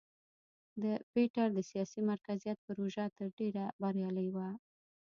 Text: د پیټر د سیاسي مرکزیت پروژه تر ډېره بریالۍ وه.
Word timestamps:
د 0.83 0.83
پیټر 1.11 1.47
د 1.53 1.59
سیاسي 1.69 2.01
مرکزیت 2.11 2.57
پروژه 2.67 3.05
تر 3.17 3.27
ډېره 3.37 3.63
بریالۍ 3.81 4.29
وه. 4.35 4.47